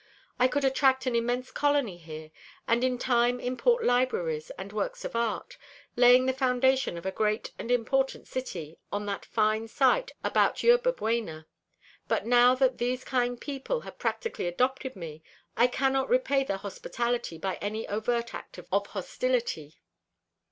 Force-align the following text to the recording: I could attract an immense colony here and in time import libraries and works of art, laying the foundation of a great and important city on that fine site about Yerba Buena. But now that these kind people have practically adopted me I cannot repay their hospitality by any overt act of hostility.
I 0.39 0.47
could 0.47 0.65
attract 0.65 1.05
an 1.05 1.15
immense 1.15 1.51
colony 1.51 1.97
here 1.97 2.31
and 2.67 2.83
in 2.83 2.97
time 2.97 3.39
import 3.39 3.83
libraries 3.85 4.49
and 4.57 4.73
works 4.73 5.05
of 5.05 5.15
art, 5.15 5.59
laying 5.95 6.25
the 6.25 6.33
foundation 6.33 6.97
of 6.97 7.05
a 7.05 7.11
great 7.11 7.51
and 7.59 7.69
important 7.69 8.27
city 8.27 8.79
on 8.91 9.05
that 9.05 9.27
fine 9.27 9.67
site 9.67 10.11
about 10.23 10.63
Yerba 10.63 10.91
Buena. 10.93 11.45
But 12.07 12.25
now 12.25 12.55
that 12.55 12.79
these 12.79 13.03
kind 13.03 13.39
people 13.39 13.81
have 13.81 13.99
practically 13.99 14.47
adopted 14.47 14.95
me 14.95 15.21
I 15.55 15.67
cannot 15.67 16.09
repay 16.09 16.43
their 16.45 16.57
hospitality 16.57 17.37
by 17.37 17.57
any 17.57 17.87
overt 17.87 18.33
act 18.33 18.57
of 18.57 18.67
hostility. 18.87 19.81